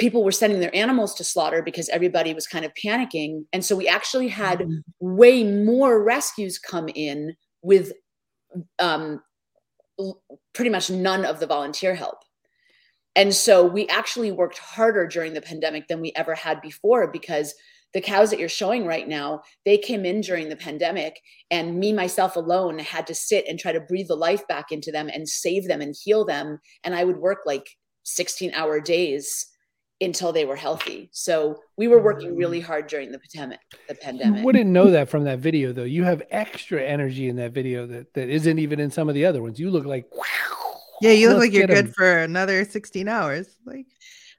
[0.00, 3.44] people were sending their animals to slaughter because everybody was kind of panicking.
[3.52, 4.78] And so we actually had mm-hmm.
[4.98, 7.92] way more rescues come in with
[8.78, 9.20] um,
[10.52, 12.18] pretty much none of the volunteer help.
[13.16, 17.54] And so we actually worked harder during the pandemic than we ever had before because
[17.92, 21.92] the cows that you're showing right now, they came in during the pandemic, and me,
[21.92, 25.28] myself alone, had to sit and try to breathe the life back into them and
[25.28, 26.60] save them and heal them.
[26.84, 27.68] And I would work like
[28.04, 29.46] 16 hour days
[30.00, 31.10] until they were healthy.
[31.12, 32.64] So we were working really mm.
[32.64, 33.60] hard during the pandemic.
[33.88, 34.38] The pandemic.
[34.38, 35.84] You wouldn't know that from that video, though.
[35.84, 39.26] You have extra energy in that video that that isn't even in some of the
[39.26, 39.58] other ones.
[39.60, 40.24] You look like wow.
[41.02, 43.56] Yeah, you look like you're good for another 16 hours.
[43.64, 43.86] Like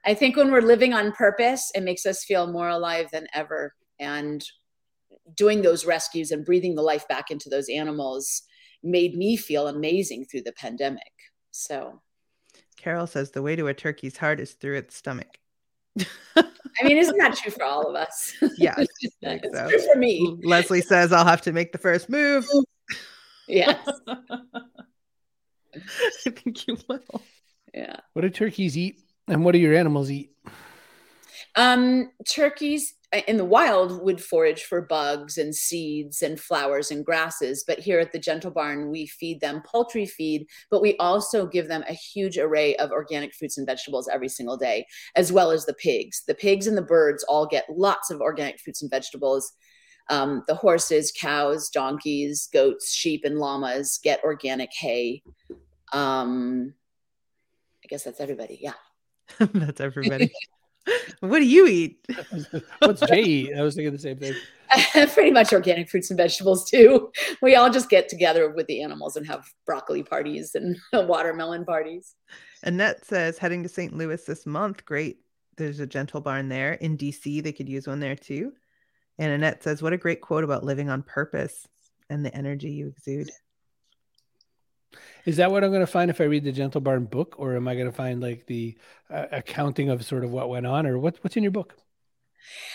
[0.04, 3.74] I think when we're living on purpose, it makes us feel more alive than ever.
[3.98, 4.44] And
[5.36, 8.42] doing those rescues and breathing the life back into those animals
[8.82, 11.12] made me feel amazing through the pandemic.
[11.52, 12.00] So,
[12.76, 15.38] Carol says the way to a turkey's heart is through its stomach.
[16.36, 18.32] I mean, isn't that true for all of us?
[18.56, 19.68] Yeah, it's so.
[19.68, 20.38] true for me.
[20.42, 22.46] Leslie says I'll have to make the first move.
[23.48, 23.76] Yes.
[24.06, 24.16] I
[26.30, 27.22] think you will.
[27.74, 27.96] Yeah.
[28.12, 29.00] What do turkeys eat?
[29.28, 30.30] And what do your animals eat?
[31.56, 37.62] Um, turkeys in the wild would forage for bugs and seeds and flowers and grasses.
[37.66, 41.68] But here at the Gentle Barn, we feed them poultry feed, but we also give
[41.68, 45.66] them a huge array of organic fruits and vegetables every single day, as well as
[45.66, 46.22] the pigs.
[46.26, 49.52] The pigs and the birds all get lots of organic fruits and vegetables.
[50.08, 55.22] Um, the horses, cows, donkeys, goats, sheep, and llamas get organic hay.
[55.92, 56.74] Um,
[57.84, 58.58] I guess that's everybody.
[58.60, 58.72] Yeah.
[59.38, 60.32] That's everybody.
[61.20, 62.04] what do you eat?
[62.80, 63.54] What's Jay eat?
[63.56, 64.34] I was thinking the same thing.
[65.12, 67.10] Pretty much organic fruits and vegetables too.
[67.40, 70.76] We all just get together with the animals and have broccoli parties and
[71.08, 72.14] watermelon parties.
[72.62, 73.94] Annette says heading to St.
[73.94, 74.84] Louis this month.
[74.84, 75.18] Great.
[75.56, 76.74] There's a gentle barn there.
[76.74, 78.52] In DC, they could use one there too.
[79.18, 81.66] And Annette says, What a great quote about living on purpose
[82.08, 83.30] and the energy you exude.
[85.24, 87.56] Is that what I'm going to find if I read the Gentle Barn book, or
[87.56, 88.76] am I going to find like the
[89.10, 91.76] uh, accounting of sort of what went on, or what, what's in your book?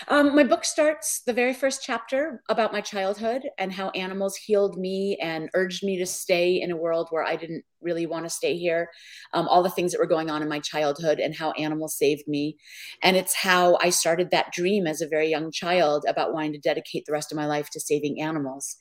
[0.08, 4.78] Um, my book starts the very first chapter about my childhood and how animals healed
[4.78, 8.30] me and urged me to stay in a world where I didn't really want to
[8.30, 8.90] stay here.
[9.34, 12.28] Um, all the things that were going on in my childhood and how animals saved
[12.28, 12.58] me.
[13.04, 16.60] And it's how I started that dream as a very young child about wanting to
[16.60, 18.78] dedicate the rest of my life to saving animals.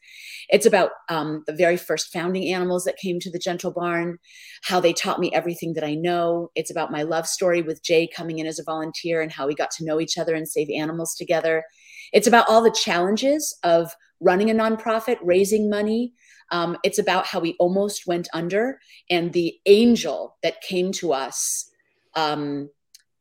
[0.49, 4.19] It's about um, the very first founding animals that came to the Gentle Barn,
[4.65, 6.51] how they taught me everything that I know.
[6.55, 9.55] It's about my love story with Jay coming in as a volunteer and how we
[9.55, 11.65] got to know each other and save animals together.
[12.13, 16.13] It's about all the challenges of running a nonprofit, raising money,
[16.51, 18.79] um, it's about how we almost went under
[19.11, 21.71] and the angel that came to us
[22.15, 22.71] um,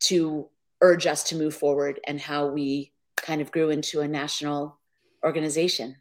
[0.02, 0.48] to
[0.82, 4.78] urge us to move forward and how we kind of grew into a national
[5.24, 5.96] organization.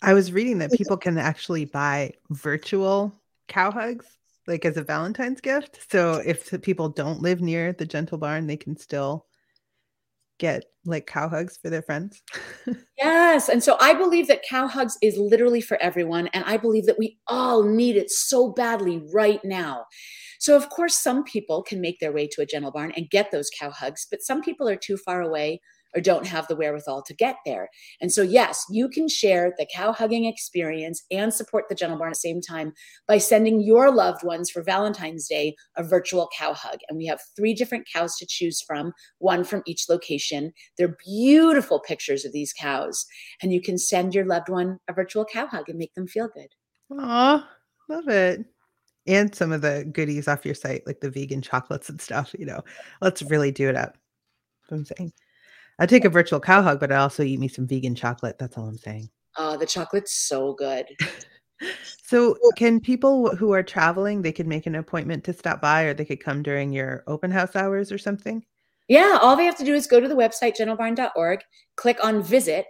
[0.00, 3.12] I was reading that people can actually buy virtual
[3.48, 4.17] cow hugs
[4.48, 5.78] like as a Valentine's gift.
[5.90, 9.26] So if people don't live near the Gentle Barn, they can still
[10.38, 12.22] get like cow hugs for their friends.
[12.98, 13.48] yes.
[13.48, 16.28] And so I believe that cow hugs is literally for everyone.
[16.28, 19.84] And I believe that we all need it so badly right now.
[20.40, 23.30] So, of course, some people can make their way to a gentle barn and get
[23.30, 25.60] those cow hugs, but some people are too far away
[25.98, 27.68] or don't have the wherewithal to get there.
[28.00, 32.10] And so, yes, you can share the cow hugging experience and support the Gentle Barn
[32.10, 32.72] at the same time
[33.08, 36.78] by sending your loved ones for Valentine's Day a virtual cow hug.
[36.88, 40.52] And we have three different cows to choose from, one from each location.
[40.76, 43.04] They're beautiful pictures of these cows.
[43.42, 46.28] And you can send your loved one a virtual cow hug and make them feel
[46.28, 46.54] good.
[46.96, 47.48] Aw,
[47.88, 48.44] love it
[49.06, 52.34] and some of the goodies off your site, like the vegan chocolates and stuff.
[52.38, 52.62] You know,
[53.00, 53.96] let's really do it up.
[54.70, 55.12] I'm saying.
[55.78, 58.38] I take a virtual cow hug, but I also eat me some vegan chocolate.
[58.38, 59.10] That's all I'm saying.
[59.36, 60.86] Oh, the chocolate's so good.
[62.04, 65.94] so, can people who are traveling, they could make an appointment to stop by, or
[65.94, 68.44] they could come during your open house hours or something?
[68.88, 71.40] Yeah, all they have to do is go to the website gentlebarn.org,
[71.76, 72.66] click on visit.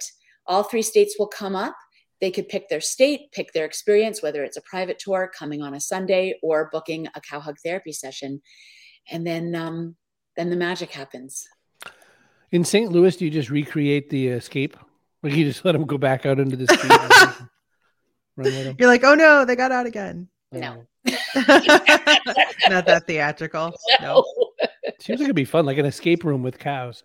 [0.47, 1.77] All three states will come up.
[2.21, 5.75] They could pick their state, pick their experience, whether it's a private tour coming on
[5.75, 8.42] a Sunday or booking a cow hug therapy session,
[9.11, 9.97] and then um,
[10.37, 11.47] then the magic happens.
[12.51, 12.91] In St.
[12.91, 14.77] Louis, do you just recreate the escape?
[15.23, 17.49] Like you just let them go back out into the street?
[18.79, 20.29] You're like, oh no, they got out again.
[20.53, 20.87] No.
[21.05, 23.73] Not that theatrical.
[24.01, 24.25] No.
[24.61, 24.69] no.
[25.01, 27.05] Seems like it'd be fun, like an escape room with cows.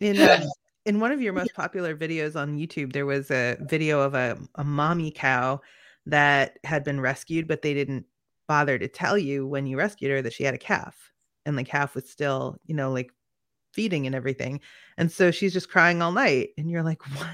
[0.00, 0.42] In um,
[0.86, 4.38] in one of your most popular videos on YouTube, there was a video of a,
[4.56, 5.60] a mommy cow
[6.06, 8.04] that had been rescued, but they didn't
[8.46, 11.12] bother to tell you when you rescued her that she had a calf.
[11.46, 13.10] And the calf was still, you know, like
[13.74, 14.60] feeding and everything.
[14.96, 16.50] And so she's just crying all night.
[16.56, 17.28] And you're like, what?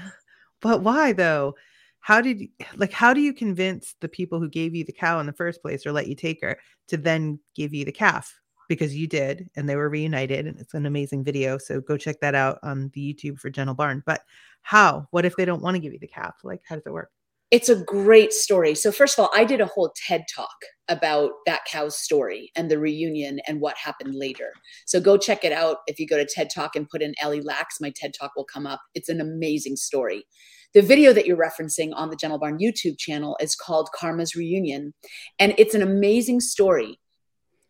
[0.61, 1.55] but why though?
[1.99, 5.19] How did you, like how do you convince the people who gave you the cow
[5.19, 8.33] in the first place or let you take her to then give you the calf?
[8.67, 11.57] Because you did, and they were reunited, and it's an amazing video.
[11.57, 14.01] So go check that out on the YouTube for Gentle Barn.
[14.05, 14.21] But
[14.61, 15.07] how?
[15.11, 16.35] What if they don't want to give you the calf?
[16.43, 17.11] Like, how does it work?
[17.51, 18.75] It's a great story.
[18.75, 20.55] So, first of all, I did a whole TED talk
[20.91, 24.51] about that cow's story and the reunion and what happened later.
[24.85, 25.77] So, go check it out.
[25.87, 28.45] If you go to TED Talk and put in Ellie Laks, my TED talk will
[28.45, 28.81] come up.
[28.93, 30.25] It's an amazing story.
[30.73, 34.93] The video that you're referencing on the Gentle Barn YouTube channel is called Karma's Reunion,
[35.39, 36.99] and it's an amazing story.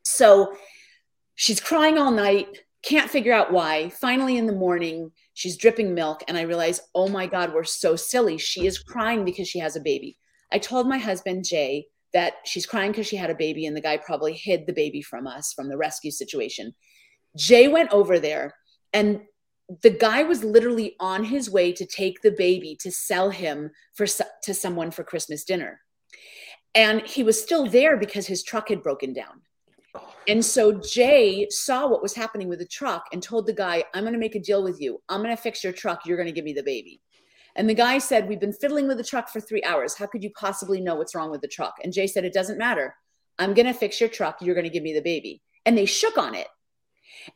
[0.04, 0.54] So,
[1.36, 2.48] she's crying all night,
[2.84, 3.90] can't figure out why.
[3.90, 6.24] Finally, in the morning, She's dripping milk.
[6.28, 8.38] And I realize, oh my God, we're so silly.
[8.38, 10.18] She is crying because she has a baby.
[10.52, 13.82] I told my husband, Jay, that she's crying because she had a baby, and the
[13.82, 16.74] guy probably hid the baby from us from the rescue situation.
[17.38, 18.54] Jay went over there,
[18.94, 19.22] and
[19.82, 24.06] the guy was literally on his way to take the baby to sell him for
[24.44, 25.80] to someone for Christmas dinner.
[26.76, 29.42] And he was still there because his truck had broken down.
[30.28, 34.04] And so Jay saw what was happening with the truck and told the guy, I'm
[34.04, 35.02] going to make a deal with you.
[35.10, 36.06] I'm going to fix your truck.
[36.06, 37.02] You're going to give me the baby.
[37.56, 39.96] And the guy said, We've been fiddling with the truck for three hours.
[39.96, 41.76] How could you possibly know what's wrong with the truck?
[41.84, 42.96] And Jay said, It doesn't matter.
[43.40, 44.38] I'm going to fix your truck.
[44.42, 45.42] You're going to give me the baby.
[45.66, 46.48] And they shook on it.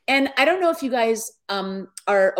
[0.07, 2.35] And I don't know if you guys um, are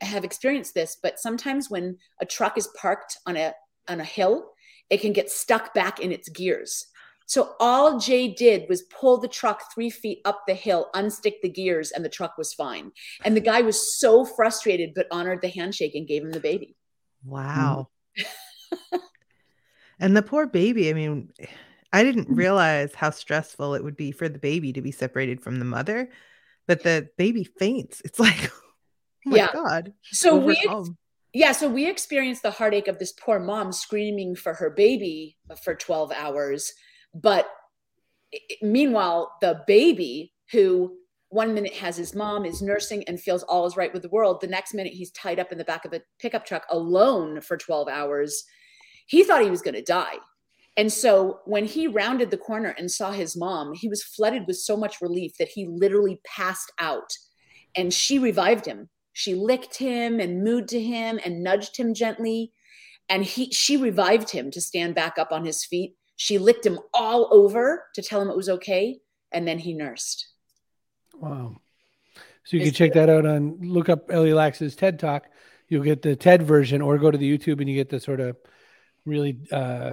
[0.00, 3.52] have experienced this, but sometimes when a truck is parked on a
[3.88, 4.50] on a hill,
[4.90, 6.86] it can get stuck back in its gears.
[7.26, 11.48] So all Jay did was pull the truck three feet up the hill, unstick the
[11.48, 12.92] gears, and the truck was fine.
[13.24, 16.76] And the guy was so frustrated, but honored the handshake and gave him the baby.
[17.26, 17.30] Mm.
[17.30, 17.88] Wow.
[19.98, 21.30] and the poor baby, I mean,
[21.92, 22.36] I didn't mm.
[22.36, 26.10] realize how stressful it would be for the baby to be separated from the mother,
[26.66, 28.02] but the baby faints.
[28.04, 29.52] It's like, oh my yeah.
[29.52, 29.92] God.
[30.02, 30.60] So we
[31.32, 35.74] yeah, so we experienced the heartache of this poor mom screaming for her baby for
[35.74, 36.72] 12 hours
[37.14, 37.48] but
[38.62, 40.96] meanwhile, the baby who
[41.28, 44.40] one minute has his mom is nursing and feels all is right with the world.
[44.40, 47.56] The next minute he's tied up in the back of a pickup truck alone for
[47.56, 48.44] 12 hours.
[49.06, 50.16] He thought he was going to die.
[50.76, 54.58] And so when he rounded the corner and saw his mom he was flooded with
[54.58, 57.12] so much relief that he literally passed out.
[57.76, 58.88] And she revived him.
[59.12, 62.52] She licked him and mooed to him and nudged him gently.
[63.08, 65.94] And he she revived him to stand back up on his feet.
[66.16, 69.00] She licked him all over to tell him it was okay.
[69.32, 70.26] And then he nursed
[71.20, 71.56] Wow.
[72.44, 75.26] So you can check that out on look up Ellie Laks's TED Talk.
[75.68, 78.20] You'll get the TED version, or go to the YouTube and you get the sort
[78.20, 78.36] of
[79.04, 79.92] really uh,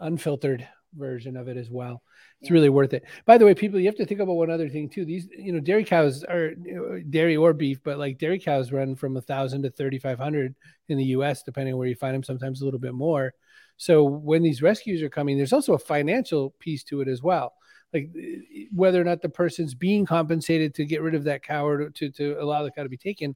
[0.00, 2.02] unfiltered version of it as well.
[2.40, 2.54] It's Yeah.
[2.54, 3.04] really worth it.
[3.26, 5.04] By the way, people, you have to think about one other thing too.
[5.04, 9.16] These, you know, dairy cows are dairy or beef, but like dairy cows run from
[9.16, 10.54] a thousand to thirty five hundred
[10.88, 11.42] in the U.S.
[11.42, 12.22] depending on where you find them.
[12.24, 13.34] Sometimes a little bit more.
[13.76, 17.54] So when these rescues are coming, there's also a financial piece to it as well
[17.92, 18.10] like
[18.72, 22.10] whether or not the person's being compensated to get rid of that cow or to,
[22.10, 23.34] to allow the cow to be taken,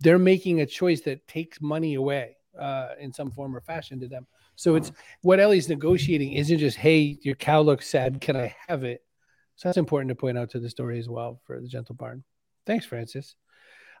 [0.00, 4.08] they're making a choice that takes money away uh, in some form or fashion to
[4.08, 4.26] them.
[4.56, 8.20] So it's what Ellie's negotiating isn't just, hey, your cow looks sad.
[8.20, 9.02] Can I have it?
[9.56, 12.24] So that's important to point out to the story as well for the gentle barn.
[12.66, 13.34] Thanks, Francis.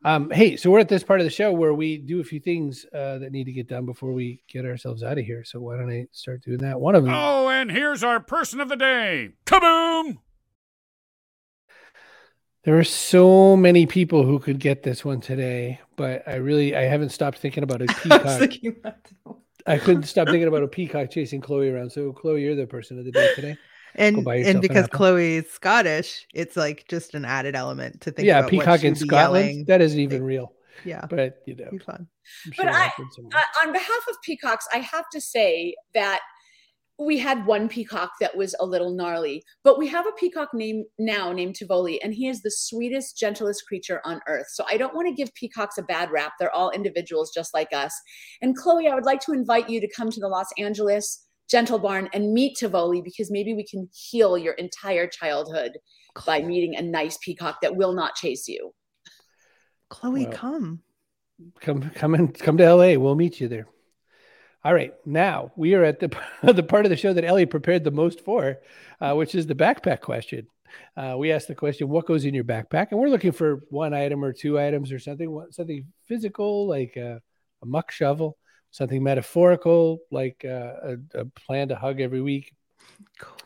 [0.04, 2.40] Um, hey, so we're at this part of the show where we do a few
[2.40, 5.44] things uh, that need to get done before we get ourselves out of here.
[5.44, 6.80] So why don't I start doing that?
[6.80, 7.14] One of them.
[7.14, 9.30] Oh, and here's our person of the day.
[9.46, 10.18] Kaboom!
[12.64, 16.82] There are so many people who could get this one today, but I really I
[16.82, 18.38] haven't stopped thinking about a I was peacock.
[18.38, 19.10] thinking that.
[19.66, 21.90] I couldn't stop thinking about a peacock chasing Chloe around.
[21.90, 23.56] So Chloe, you're the person of the day today.
[23.94, 24.96] And and because apple.
[24.96, 28.94] Chloe's Scottish, it's like just an added element to think yeah, about peacock she in
[28.94, 29.46] Scotland.
[29.46, 29.64] yelling.
[29.66, 30.52] That isn't even real.
[30.84, 32.08] Yeah, But you know, be fun.
[32.46, 32.90] I'm But sure I-
[33.34, 36.20] uh, on behalf of peacocks, I have to say that
[36.98, 40.84] we had one peacock that was a little gnarly, but we have a peacock name
[40.98, 44.46] now named Tivoli, and he is the sweetest, gentlest creature on earth.
[44.52, 46.32] So I don't want to give peacocks a bad rap.
[46.38, 47.92] They're all individuals just like us.
[48.40, 51.78] And Chloe, I would like to invite you to come to the Los Angeles Gentle
[51.78, 55.78] Barn and meet Tivoli because maybe we can heal your entire childhood
[56.26, 58.72] by meeting a nice peacock that will not chase you.
[59.90, 60.82] Chloe, Well, come.
[61.60, 62.96] come come and come to LA.
[62.98, 63.66] We'll meet you there.
[64.64, 66.16] All right, now we are at the
[66.52, 68.58] the part of the show that Ellie prepared the most for,
[69.00, 70.46] uh, which is the backpack question.
[70.96, 73.92] Uh, we asked the question, "What goes in your backpack?" And we're looking for one
[73.92, 77.20] item or two items or something, something physical like a,
[77.62, 78.38] a muck shovel,
[78.72, 80.72] something metaphorical like uh,
[81.14, 82.52] a, a plan to hug every week.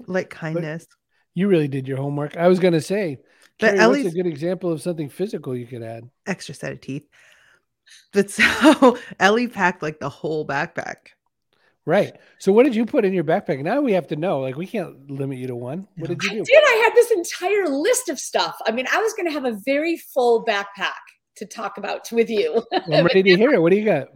[0.07, 0.87] Like kindness.
[1.35, 2.37] You really did your homework.
[2.39, 3.19] I was going to say,
[3.61, 6.09] But Kerry, what's Ellie's- a good example of something physical you could add?
[6.27, 7.05] extra set of teeth.
[8.13, 10.97] But so Ellie packed like the whole backpack.
[11.85, 12.15] Right.
[12.41, 13.63] So, what did you put in your backpack?
[13.63, 14.41] Now we have to know.
[14.41, 15.87] Like, we can't limit you to one.
[15.97, 16.45] What did you I do?
[16.45, 16.63] did.
[16.67, 18.57] I had this entire list of stuff.
[18.67, 20.99] I mean, I was going to have a very full backpack
[21.37, 22.61] to talk about with you.
[22.73, 23.63] I'm ready to hear it.
[23.63, 24.09] What do you got?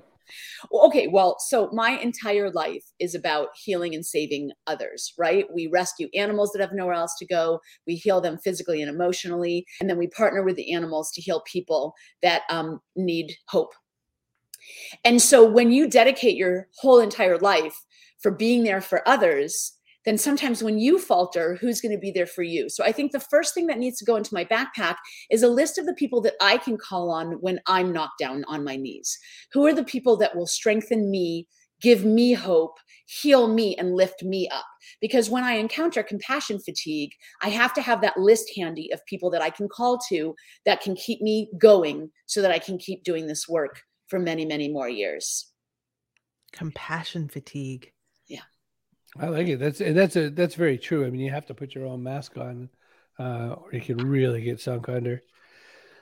[0.73, 5.47] Okay, well, so my entire life is about healing and saving others, right?
[5.53, 7.61] We rescue animals that have nowhere else to go.
[7.87, 11.43] We heal them physically and emotionally, and then we partner with the animals to heal
[11.47, 13.73] people that um, need hope.
[15.05, 17.77] And so, when you dedicate your whole entire life
[18.21, 19.73] for being there for others,
[20.05, 22.69] then sometimes when you falter, who's going to be there for you?
[22.69, 24.97] So, I think the first thing that needs to go into my backpack
[25.31, 28.45] is a list of the people that I can call on when I'm knocked down
[28.49, 29.19] on my knees.
[29.53, 31.47] Who are the people that will strengthen me,
[31.81, 34.67] give me hope, heal me, and lift me up?
[35.01, 39.31] Because when I encounter compassion fatigue, I have to have that list handy of people
[39.31, 40.35] that I can call to
[40.65, 44.45] that can keep me going so that I can keep doing this work for many,
[44.45, 45.47] many more years.
[46.53, 47.93] Compassion fatigue.
[49.19, 49.59] I like it.
[49.59, 51.05] That's that's a that's very true.
[51.07, 52.69] I mean, you have to put your own mask on,
[53.19, 55.23] uh, or you can really get sunk under.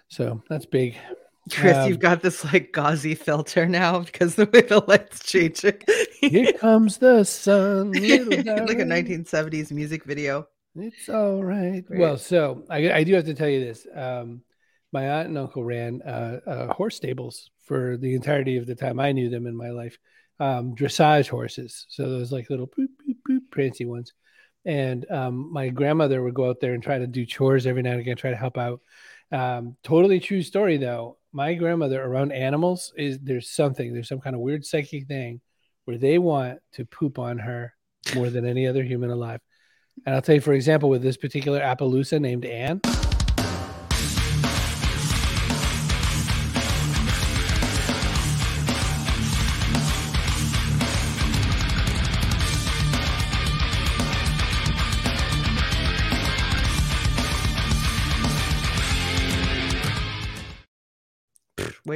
[0.09, 0.97] So that's big.
[1.51, 5.81] Chris, Um, you've got this like gauzy filter now because the way the lights changing.
[6.21, 7.93] Here comes the sun.
[7.93, 10.47] like a 1970s music video.
[10.77, 11.85] It's all right.
[11.85, 12.01] Great.
[12.01, 13.87] Well, so I, I do have to tell you this.
[13.95, 14.43] Um,
[14.93, 19.01] my aunt and uncle ran uh, uh, horse stables for the entirety of the time
[19.01, 19.99] I knew them in my life.
[20.41, 21.87] Um, dressage horses.
[21.89, 24.13] So those like little boop, boop, boop, prancy ones.
[24.65, 27.93] And um, my grandmother would go out there and try to do chores every now
[27.93, 28.81] and again, try to help out.
[29.33, 31.19] Um, totally true story though.
[31.33, 35.41] My grandmother around animals is there's something, there's some kind of weird psychic thing
[35.87, 37.75] where they want to poop on her
[38.15, 39.41] more than any other human alive.
[40.07, 42.81] And I'll tell you, for example, with this particular Appaloosa named Anne,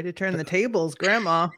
[0.02, 1.50] Way to turn the tables, Grandma.